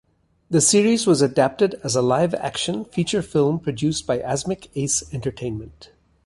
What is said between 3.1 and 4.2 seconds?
film produced by